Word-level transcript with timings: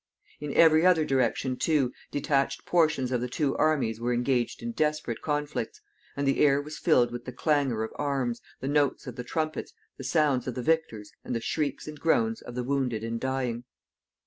In 0.39 0.51
every 0.55 0.83
other 0.83 1.05
direction, 1.05 1.57
too, 1.57 1.93
detached 2.09 2.65
portions 2.65 3.11
of 3.11 3.21
the 3.21 3.27
two 3.27 3.55
armies 3.57 3.99
were 4.01 4.15
engaged 4.15 4.63
in 4.63 4.71
desperate 4.71 5.21
conflicts, 5.21 5.79
and 6.17 6.25
the 6.27 6.39
air 6.43 6.59
was 6.59 6.79
filled 6.79 7.11
with 7.11 7.25
the 7.25 7.31
clangor 7.31 7.83
of 7.83 7.91
arms, 7.97 8.41
the 8.61 8.67
notes 8.67 9.05
of 9.05 9.15
the 9.15 9.23
trumpets, 9.23 9.73
the 9.97 10.03
shouts 10.03 10.47
of 10.47 10.55
the 10.55 10.63
victors, 10.63 11.11
and 11.23 11.35
the 11.35 11.39
shrieks 11.39 11.87
and 11.87 11.99
groans 11.99 12.41
of 12.41 12.55
the 12.55 12.63
wounded 12.63 13.03
and 13.03 13.19
dying. 13.19 13.63